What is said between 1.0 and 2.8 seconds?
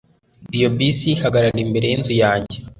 ihagarara imbere yinzu yanjye